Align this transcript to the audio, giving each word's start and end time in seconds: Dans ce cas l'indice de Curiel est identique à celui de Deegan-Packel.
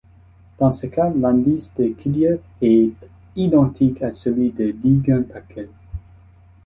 Dans 0.57 0.71
ce 0.71 0.87
cas 0.87 1.11
l'indice 1.11 1.71
de 1.75 1.89
Curiel 1.89 2.39
est 2.59 3.07
identique 3.35 4.01
à 4.01 4.11
celui 4.13 4.49
de 4.49 4.71
Deegan-Packel. 4.71 5.69